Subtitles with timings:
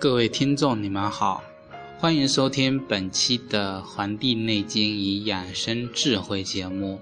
[0.00, 1.42] 各位听众，你们好，
[1.98, 7.00] 欢迎收听本期的《黄帝内经与养生智慧》节目。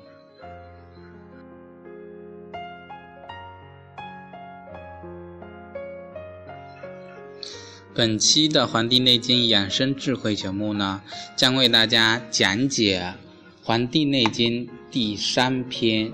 [7.94, 11.02] 本期的《黄帝内经养生智慧》节目呢，
[11.36, 13.00] 将为大家讲解
[13.62, 16.08] 《黄帝内经》第三篇《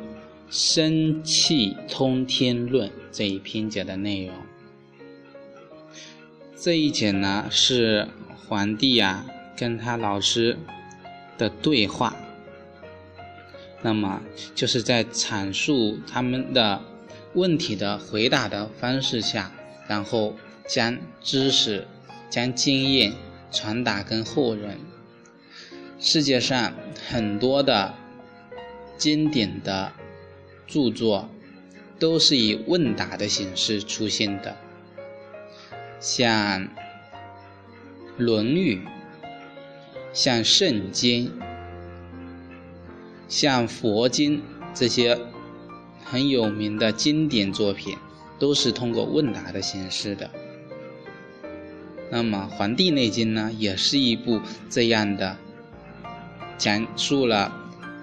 [0.51, 4.35] 生气通天论》这一篇节的内容。
[6.65, 8.07] 这一节呢是
[8.47, 9.27] 皇帝呀
[9.57, 10.57] 跟他老师
[11.37, 12.15] 的对话，
[13.83, 14.23] 那么
[14.55, 16.81] 就是在阐述他们的
[17.35, 19.51] 问题的回答的方式下，
[19.89, 20.37] 然后
[20.69, 21.85] 将知识、
[22.31, 23.13] 将经验
[23.51, 24.79] 传达给后人。
[25.99, 26.75] 世界上
[27.09, 27.93] 很多的
[28.97, 29.91] 经典的
[30.69, 31.29] 著作
[31.99, 34.57] 都是以问答的形式出现的。
[36.03, 36.63] 像
[38.17, 38.75] 《论语》、
[40.13, 41.29] 像《圣经》、
[43.29, 44.43] 像佛经
[44.75, 45.17] 这些
[46.05, 47.97] 很有名的经典作品，
[48.41, 50.29] 都是通过问答的形式的。
[52.11, 55.37] 那么《黄帝内经》呢，也是一部这样的，
[56.59, 57.57] 讲述了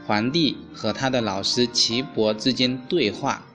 [0.07, 3.45] 皇帝和他的老师岐伯之间对话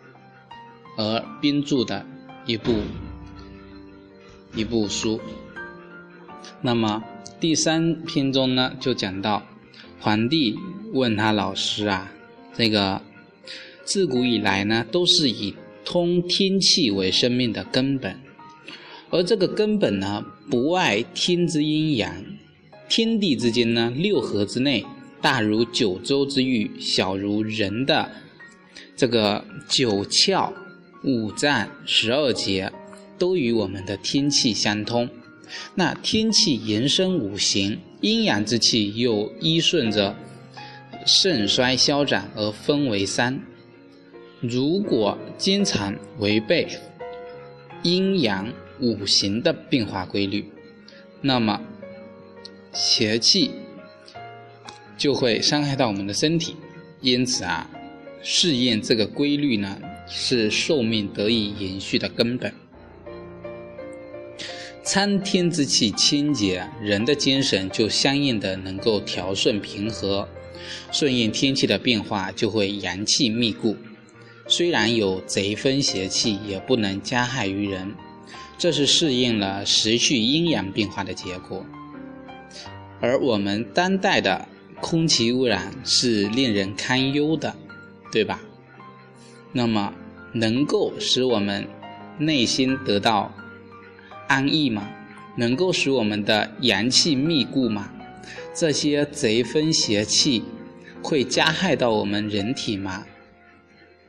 [0.98, 2.04] 而编著的
[2.44, 2.82] 一部。
[4.56, 5.20] 一部书，
[6.60, 7.02] 那么
[7.40, 9.42] 第三篇中呢，就讲到
[9.98, 10.56] 皇帝
[10.92, 12.12] 问他老师啊，
[12.56, 13.02] 这个
[13.84, 18.16] 自古以来呢，都是以通天气为生命的根本，
[19.10, 22.24] 而这个根本呢，不外天之阴阳，
[22.88, 24.86] 天地之间呢，六合之内，
[25.20, 28.08] 大如九州之域，小如人的
[28.96, 30.52] 这个九窍、
[31.02, 32.72] 五脏、十二节。
[33.18, 35.08] 都与我们的天气相通，
[35.74, 40.16] 那天气延伸五行，阴阳之气又依顺着
[41.06, 43.40] 盛衰消长而分为三。
[44.40, 46.66] 如果经常违背
[47.82, 50.44] 阴阳五行的变化规律，
[51.20, 51.60] 那么
[52.72, 53.50] 邪气
[54.98, 56.56] 就会伤害到我们的身体。
[57.00, 57.70] 因此啊，
[58.22, 62.52] 适应这个规律呢，是寿命得以延续的根本。
[64.84, 70.28] 参天之气清洁，人的精神就相应的能够调顺平和，
[70.92, 73.76] 顺应天气的变化，就会阳气密固。
[74.46, 77.94] 虽然有贼风邪气，也不能加害于人，
[78.58, 81.64] 这是适应了时序阴阳变化的结果。
[83.00, 84.46] 而我们当代的
[84.82, 87.56] 空气污染是令人堪忧的，
[88.12, 88.38] 对吧？
[89.50, 89.94] 那么，
[90.34, 91.66] 能够使我们
[92.18, 93.32] 内心得到。
[94.34, 94.90] 安逸吗？
[95.36, 97.88] 能够使我们的阳气密固吗？
[98.52, 100.42] 这些贼风邪气
[101.00, 103.06] 会加害到我们人体吗？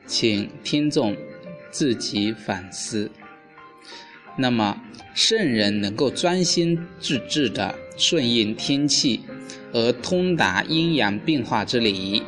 [0.04, 1.16] 请听众
[1.70, 3.08] 自己反思。
[4.36, 4.82] 那么，
[5.14, 9.20] 圣人能够专心致志地顺应天气，
[9.72, 12.24] 而通达阴阳变化之理。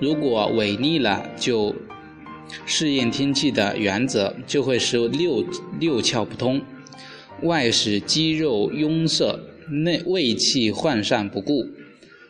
[0.00, 1.76] 如果违逆了，就
[2.64, 5.44] 适应天气的原则，就会使六
[5.78, 6.62] 六窍不通。
[7.42, 9.38] 外使肌肉壅塞，
[9.68, 11.68] 内胃气涣散不顾，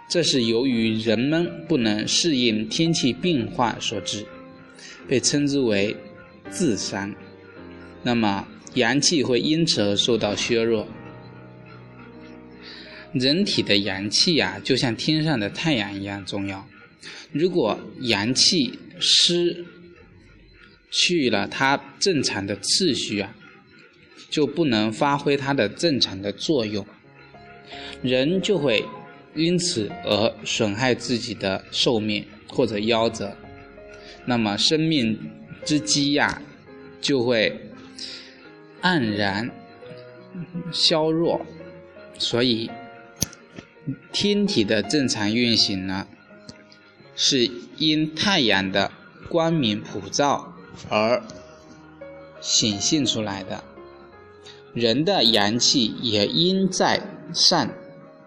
[0.08, 4.24] 这是由于人们不能适应天气变化所致，
[5.06, 5.94] 被称之为
[6.50, 7.14] 自伤。
[8.02, 10.86] 那么阳气会因此而受到削弱。
[13.12, 16.66] 人体的阳气呀，就像天上的太阳一样重要。
[17.30, 19.64] 如果阳气失
[20.90, 23.36] 去了它正常的次序啊。
[24.32, 26.86] 就不能发挥它的正常的作用，
[28.00, 28.82] 人就会
[29.34, 33.36] 因此而损害自己的寿命或者夭折，
[34.24, 35.30] 那么生命
[35.66, 36.40] 之基呀
[36.98, 37.60] 就会
[38.80, 39.50] 黯然
[40.72, 41.44] 消弱。
[42.18, 42.70] 所以，
[44.12, 46.06] 天体的正常运行呢，
[47.14, 48.90] 是因太阳的
[49.28, 50.54] 光明普照
[50.88, 51.22] 而
[52.40, 53.62] 显现出来的。
[54.74, 57.02] 人的阳气也应在
[57.34, 57.68] 上，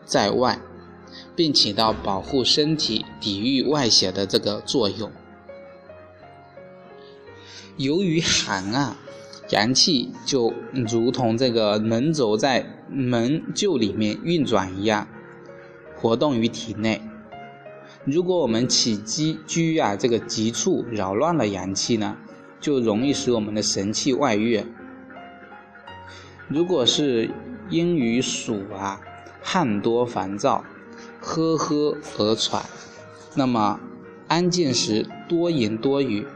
[0.06, 0.60] 在外，
[1.36, 5.12] 并起到保护身体、抵御外邪的这个作用。
[7.78, 8.96] 由于寒啊，
[9.50, 15.08] 阳气就如同这个门轴在门臼里面运转一样，
[15.96, 17.02] 活动于体内。
[18.04, 22.16] 如果我们起居居啊这个急促，扰乱了阳气呢，
[22.62, 24.64] 就容易使我们的神气外越。
[26.48, 27.32] 如果是
[27.70, 29.02] 阴于暑啊，
[29.42, 30.64] 汗多烦躁，
[31.20, 32.64] 呵呵而喘。
[33.34, 33.80] 那么
[34.28, 36.28] 安静时多言多语。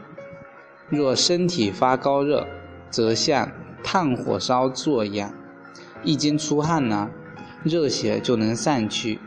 [0.88, 2.48] 若身体发高热，
[2.90, 3.52] 则像
[3.84, 5.32] 炭火烧作一样，
[6.02, 7.08] 一经出汗呢，
[7.62, 9.20] 热血就能散去。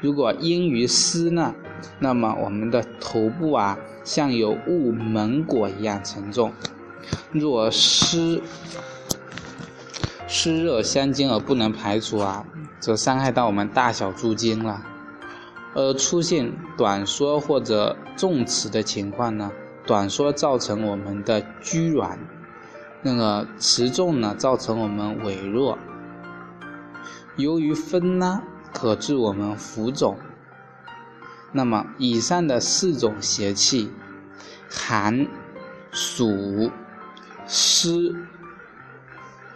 [0.00, 1.54] 如果阴于湿呢，
[1.98, 6.52] 那么我们的头部啊，像有雾蒙裹一样沉重。
[7.30, 8.40] 若湿
[10.38, 12.44] 湿热相经而不能排除啊，
[12.78, 14.82] 则伤害到我们大小诸经了。
[15.74, 19.50] 而出现短缩或者重词的情况呢，
[19.86, 22.18] 短缩造成我们的拘软，
[23.00, 25.78] 那个词重呢，造成我们痿弱。
[27.36, 28.42] 由于风呢，
[28.74, 30.18] 可致我们浮肿。
[31.52, 33.90] 那么以上的四种邪气，
[34.68, 35.26] 寒、
[35.90, 36.70] 暑。
[37.48, 38.12] 湿，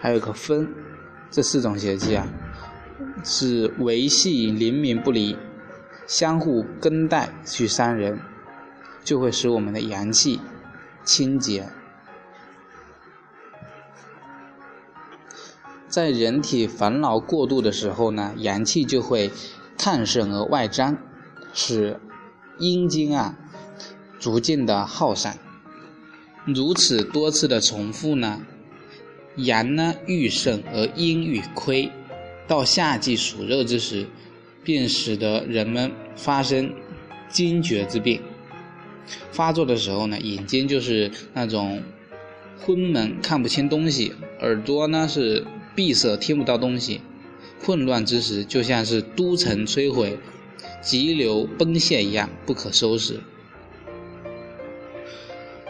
[0.01, 0.67] 还有个风，
[1.31, 2.27] 这四种邪气啊，
[3.23, 5.37] 是维系灵敏不离，
[6.07, 8.19] 相互跟带去伤人，
[9.05, 10.41] 就会使我们的阳气
[11.05, 11.69] 清洁。
[15.87, 19.31] 在人体烦恼过度的时候呢，阳气就会
[19.77, 20.97] 亢盛而外张，
[21.53, 22.01] 使
[22.59, 23.37] 阴经啊
[24.19, 25.37] 逐渐的耗散。
[26.47, 28.41] 如此多次的重复呢，
[29.37, 31.91] 阳呢愈盛而阴愈亏，
[32.47, 34.07] 到夏季暑热之时，
[34.63, 36.75] 便使得人们发生
[37.29, 38.21] 惊厥之病。
[39.33, 41.83] 发作的时候呢，眼睛就是那种
[42.61, 47.01] 昏蒙，看不清东西；耳朵呢是闭塞，听不到东西。
[47.63, 50.19] 混乱之时，就像是都城摧毁、
[50.81, 53.21] 急流崩泻一样，不可收拾。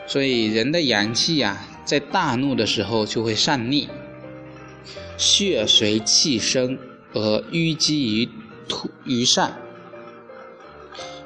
[0.07, 3.89] 所以人的阳气呀，在大怒的时候就会上逆，
[5.17, 6.79] 血随气生
[7.13, 8.29] 而淤积于
[8.69, 9.51] 土于上，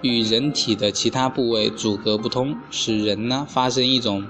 [0.00, 4.26] 与人体的其他部位阻隔不通，使人呢发生一种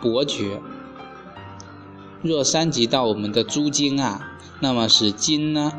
[0.00, 0.62] 伯爵。
[2.22, 5.72] 若伤及到我们的诸经啊，那么使经呢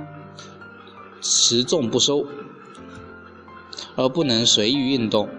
[1.22, 2.26] 持重不收，
[3.96, 5.30] 而不能随意运动，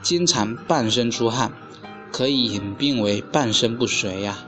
[0.00, 1.50] 经常半身出汗。
[2.12, 4.44] 可以引病为半身不遂呀。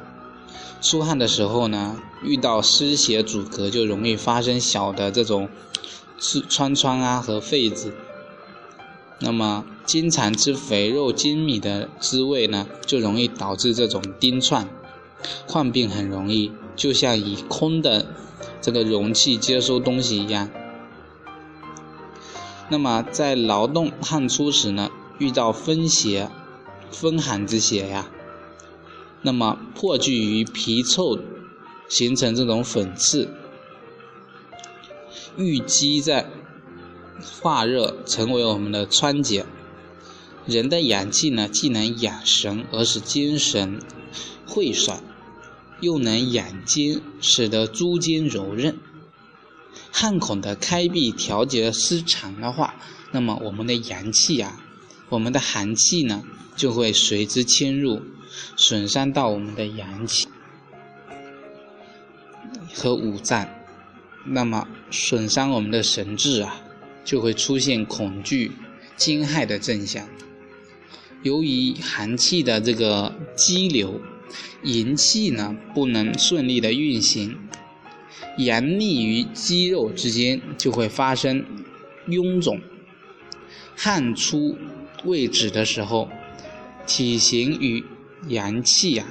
[0.82, 5.48] 出汗的时候呢，遇到湿邪阻隔，就容易发生小的这种
[6.50, 7.94] 穿疮啊和痱子。
[9.18, 14.68] 那么经常吃肥肉精米的滋味呢，就容易导致这种钉串，
[15.46, 18.04] 患病很容易，就像以空的
[18.60, 20.50] 这个容器接收东西一样。
[22.68, 26.28] 那么在劳动汗出时呢，遇到风邪。
[26.94, 28.08] 风寒之邪呀，
[29.22, 31.18] 那么破聚于皮臭，
[31.88, 33.28] 形成这种粉刺，
[35.36, 36.30] 淤积在
[37.42, 39.44] 化热，成为我们的疮结。
[40.46, 43.80] 人的阳气呢，既能养神而使精神
[44.46, 45.02] 会爽，
[45.80, 48.78] 又能养筋，使得诸筋柔韧。
[49.90, 52.74] 汗孔的开闭调节失常的话，
[53.10, 54.60] 那么我们的阳气呀，
[55.14, 56.24] 我们的寒气呢？
[56.56, 58.02] 就会随之侵入，
[58.56, 60.26] 损伤到我们的阳气
[62.72, 63.48] 和五脏，
[64.24, 66.60] 那么损伤我们的神志啊，
[67.04, 68.50] 就会出现恐惧、
[68.96, 70.08] 惊骇的症象。
[71.22, 74.00] 由于寒气的这个激流，
[74.64, 77.38] 营气呢不能顺利的运行，
[78.38, 81.44] 阳逆于肌肉之间，就会发生
[82.08, 82.60] 臃肿、
[83.76, 84.58] 汗出
[85.04, 86.08] 未止的时候。
[86.86, 87.82] 体型与
[88.28, 89.06] 阳气呀，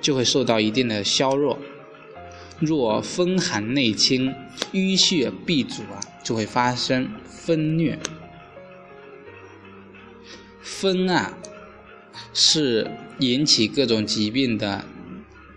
[0.00, 1.58] 就会受到一定的削弱。
[2.60, 4.32] 若风寒内侵，
[4.72, 7.98] 淤血闭阻啊，就会发生风虐。
[10.62, 11.36] 风啊，
[12.32, 14.84] 是引起各种疾病的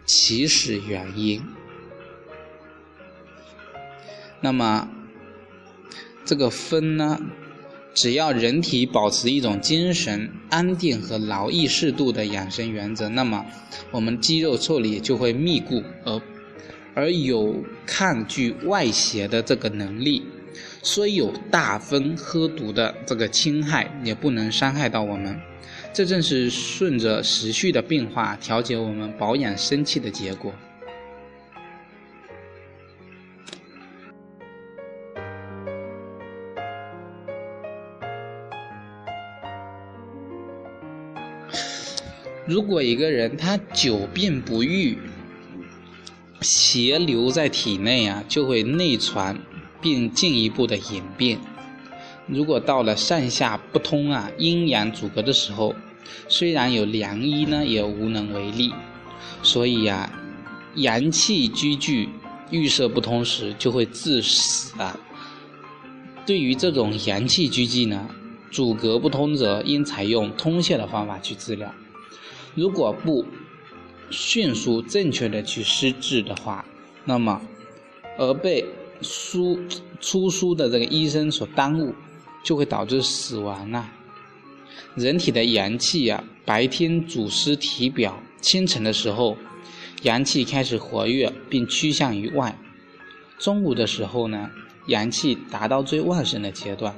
[0.03, 1.43] 起始原因。
[4.39, 4.89] 那么，
[6.25, 7.19] 这个风呢？
[7.93, 13.45] 只要人体保持一种精神安定和劳逸适度的养生原则，那么
[13.91, 16.21] 我们肌肉腠理就会密固，而
[16.93, 17.53] 而有
[17.85, 20.23] 抗拒外邪的这个能力。
[20.83, 25.37] 虽有大风喝毒的这个侵害，也不能伤害到我们。
[25.93, 30.53] 这正是顺着时序的变化调节我们保养生气的结果。
[42.51, 44.97] 如果一个人他久病不愈，
[46.41, 49.39] 邪留在体内啊，就会内传，
[49.81, 51.39] 并进一步的演变。
[52.27, 55.73] 如果到了上下不通啊，阴阳阻隔的时候，
[56.27, 58.73] 虽然有良医呢，也无能为力。
[59.41, 60.11] 所以呀，
[60.75, 62.09] 阳气积聚、
[62.49, 64.99] 预设不通时，就会致死啊。
[66.25, 68.09] 对于这种阳气积聚呢，
[68.51, 71.73] 阻隔不通者，应采用通泄的方法去治疗。
[72.53, 73.25] 如果不
[74.09, 76.65] 迅速正确的去施治的话，
[77.05, 77.41] 那么
[78.17, 78.65] 而被
[79.01, 79.59] 输
[79.99, 81.95] 出输的这个医生所耽误，
[82.43, 83.93] 就会导致死亡啊。
[84.95, 89.37] 人体的阳气呀，白天主湿体表，清晨的时候，
[90.01, 92.53] 阳气开始活跃并趋向于外；
[93.39, 94.51] 中午的时候呢，
[94.87, 96.93] 阳气达到最旺盛的阶段，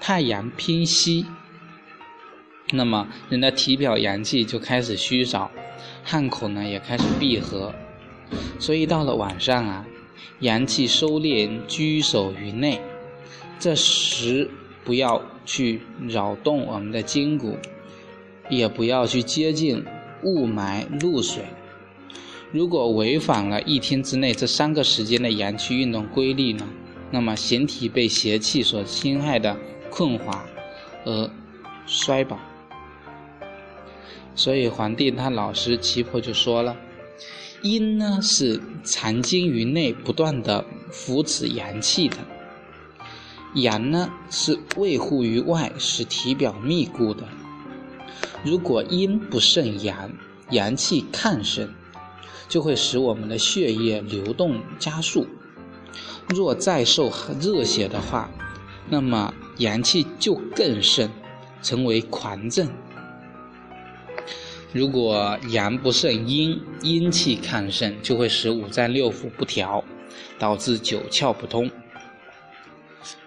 [0.00, 1.24] 太阳偏西，
[2.70, 5.50] 那么人的体表阳气就开始虚少，
[6.02, 7.74] 汗孔呢也开始闭合，
[8.58, 9.86] 所以到了晚上啊，
[10.40, 12.80] 阳气收敛，居守于内，
[13.58, 14.50] 这时。
[14.86, 15.80] 不要去
[16.10, 17.56] 扰动我们的筋骨，
[18.50, 19.82] 也不要去接近
[20.22, 21.42] 雾霾、露水。
[22.52, 26.68] 如果违反了一天之内这三个时间的阳气运动规律呢，
[27.10, 29.56] 那么形体被邪气所侵害的
[29.88, 30.44] 困乏
[31.06, 31.30] 而
[31.86, 32.38] 衰饱。
[34.34, 36.76] 所以皇帝他老师岐婆就说了：
[37.62, 42.16] 阴呢是藏精于内，不断的扶持阳气的。
[43.54, 47.24] 阳呢是卫护于外，使体表密固的。
[48.42, 50.10] 如果阴不胜阳，
[50.50, 51.68] 阳气亢盛，
[52.48, 55.26] 就会使我们的血液流动加速。
[56.28, 58.28] 若再受热血的话，
[58.90, 61.08] 那么阳气就更盛，
[61.62, 62.68] 成为狂症。
[64.74, 69.84] 如果阳不胜阴，阴气亢盛，就会使五脏六腑不调，
[70.36, 71.70] 导致九窍不通。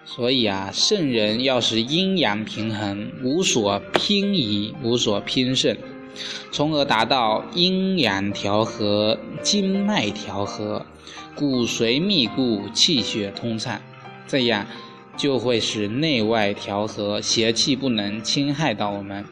[0.04, 5.74] 所以啊，圣人要使阴阳平衡，无所偏移，无所偏盛，
[6.52, 10.84] 从而达到阴阳调和、经脉调和、
[11.34, 13.80] 骨髓密固、气血通畅，
[14.26, 14.66] 这样
[15.16, 19.24] 就会使内外调和，邪气不能侵害到我们，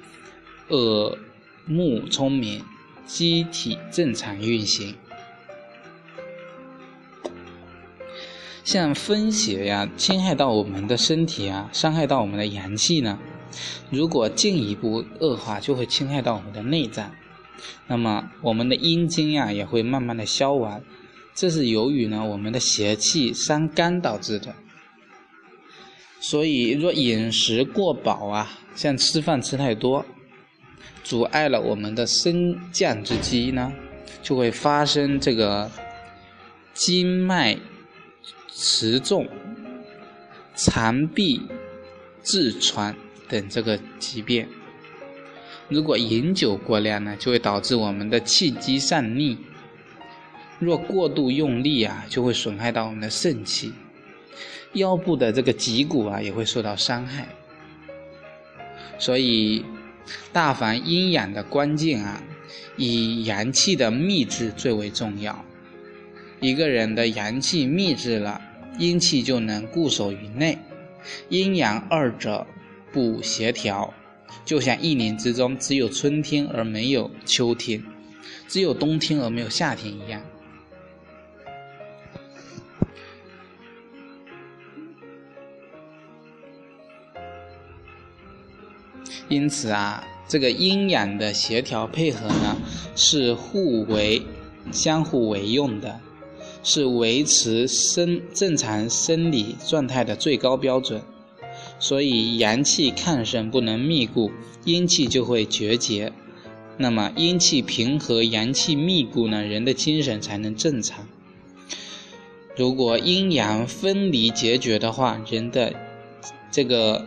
[0.68, 1.18] 耳
[1.66, 2.62] 目聪明，
[3.04, 4.94] 机体正常运行。
[8.62, 13.18] 像风邪呀，侵害到我们的身体啊，伤害到我们的阳气呢。
[13.90, 17.10] 如果进一步恶化，就会侵害到我们的内脏，
[17.86, 20.82] 那么我们的阴经呀也会慢慢的消亡。
[21.34, 24.54] 这是由于呢我们的邪气伤肝导致的。
[26.20, 30.04] 所以若饮食过饱啊，像吃饭吃太多，
[31.04, 33.72] 阻碍了我们的升降之机呢，
[34.22, 35.70] 就会发生这个
[36.74, 37.58] 经脉。
[38.58, 39.28] 持重、
[40.54, 41.42] 残壁、
[42.24, 42.96] 痔疮
[43.28, 44.48] 等这个疾病，
[45.68, 49.36] 如果饮酒过量呢，就会导致我们的气机上逆；
[50.58, 53.74] 若过度用力啊，就会损害到我们的肾气，
[54.72, 57.28] 腰部的这个脊骨啊也会受到伤害。
[58.98, 59.62] 所以，
[60.32, 62.22] 大凡阴阳的关键啊，
[62.76, 65.44] 以阳气的秘制最为重要。
[66.40, 68.40] 一个人的阳气密制了，
[68.78, 70.58] 阴气就能固守于内，
[71.28, 72.46] 阴阳二者
[72.92, 73.92] 不协调，
[74.44, 77.82] 就像一年之中只有春天而没有秋天，
[78.46, 80.22] 只有冬天而没有夏天一样。
[89.28, 92.56] 因此啊，这个阴阳的协调配合呢，
[92.94, 94.22] 是互为
[94.72, 96.00] 相互为用的。
[96.68, 101.00] 是维持生正常生理状态的最高标准，
[101.78, 104.32] 所以阳气亢盛不能密固，
[104.64, 106.12] 阴气就会绝节。
[106.76, 109.44] 那么阴气平和，阳气密固呢？
[109.44, 111.06] 人的精神才能正常。
[112.56, 115.72] 如果阴阳分离结绝的话，人的
[116.50, 117.06] 这个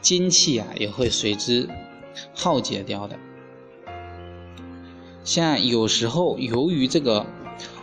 [0.00, 1.68] 精气啊也会随之
[2.34, 3.18] 耗竭掉的。
[5.24, 7.26] 像有时候由于这个。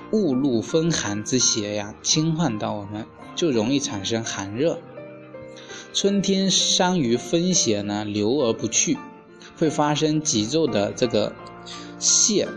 [0.09, 3.05] 雾露风寒之邪呀，侵犯到我们，
[3.35, 4.79] 就容易产生寒热。
[5.93, 8.97] 春天伤于风邪呢，留而不去，
[9.57, 11.35] 会发生急骤的这个
[11.99, 12.47] 泄，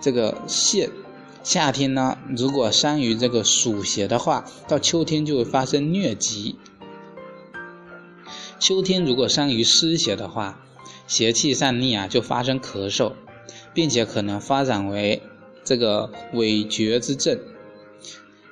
[0.00, 0.88] 这个泄。
[1.42, 6.56] 夏天呢，如果伤于这个暑邪的话，到秋天就会发生疟疾。
[8.64, 10.64] 秋天如果伤于湿邪的话，
[11.06, 13.12] 邪气上逆啊，就发生咳嗽，
[13.74, 15.20] 并且可能发展为。
[15.62, 17.38] 这个痿厥之症。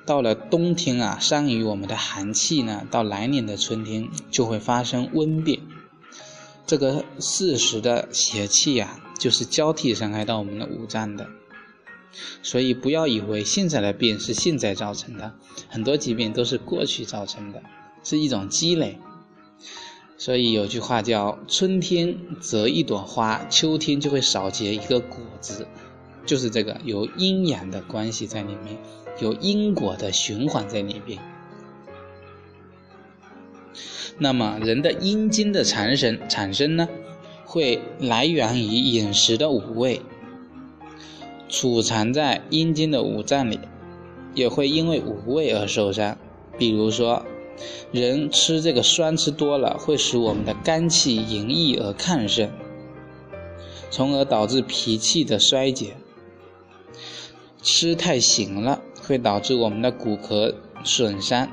[0.05, 5.61] 到了冬天啊，伤于我们的寒气呢，到来年的春天就会发生温变。
[6.67, 11.27] 这个四时的邪气呀，就是交替伤害到我们的五脏的。
[12.43, 15.33] 所以不要以为现在的病是现在造成的，
[15.69, 17.63] 很多疾病都是过去造成的，
[18.03, 18.99] 是一种积累。
[20.23, 25.67] 所以有句话叫“春天折一朵花，秋天就会少结一个果子”，
[26.25, 28.77] 就是这个有阴阳的关系在里面。
[29.19, 31.19] 有因果的循环在里边。
[34.17, 36.87] 那么，人的阴经的产生产生呢，
[37.43, 40.01] 会来源于饮食的五味，
[41.49, 43.59] 储藏在阴经的五脏里，
[44.33, 46.17] 也会因为五味而受伤。
[46.57, 47.25] 比如说，
[47.91, 52.49] 人吃这个酸吃多了，会使我们的肝气盈溢而亢盛，
[53.89, 55.95] 从而导致脾气的衰竭。
[57.61, 58.81] 吃太醒了。
[59.05, 60.55] 会导致我们的骨骼
[60.85, 61.49] 损伤，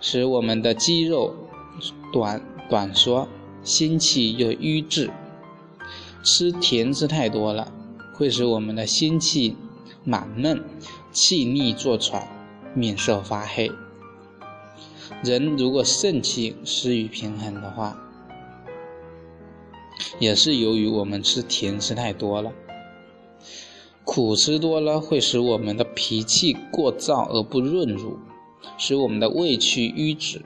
[0.00, 1.32] 使我们的肌肉
[2.12, 3.28] 短短缩，
[3.62, 5.12] 心气又瘀滞。
[6.24, 7.72] 吃甜吃太多了，
[8.12, 9.56] 会使我们的心气
[10.02, 10.64] 满闷，
[11.12, 12.26] 气逆坐喘，
[12.74, 13.70] 面色发黑。
[15.22, 17.96] 人如果肾气失于平衡的话，
[20.18, 22.52] 也是由于我们吃甜吃太多了。
[24.04, 28.18] 苦吃多了会使我们的脾气过燥而不润乳，
[28.78, 30.40] 使我们的胃气瘀滞；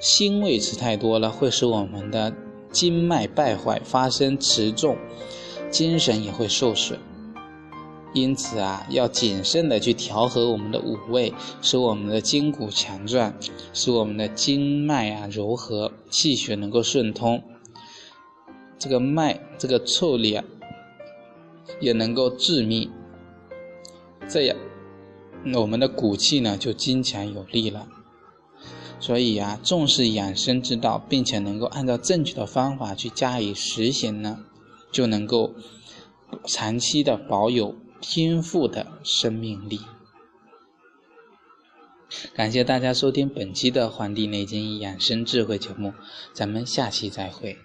[0.00, 2.34] 辛味吃太多了会使我们的
[2.72, 4.96] 经脉败坏，发生迟重，
[5.70, 6.98] 精神也会受损。
[8.12, 13.34] 因此啊，要谨慎的去调和我们的五味，使我们的筋骨强壮，
[13.72, 17.42] 使我们的经脉啊柔和，气血能够顺通。
[18.78, 20.44] 这个脉，这个腠理啊。
[21.78, 22.90] 也能够致命，
[24.28, 24.56] 这样，
[25.54, 27.86] 我们的骨气呢就坚强有力了。
[28.98, 34.40] 所以呀，重视养生之道，并且能够按照正确的方法去加以实行呢，
[34.90, 35.54] 就能够
[36.44, 39.80] 长期的保有天赋的生命力。
[42.34, 45.94] 感谢大家收听本期的《黄帝内经养生智慧》节目，
[46.32, 47.56] 咱们下期再会。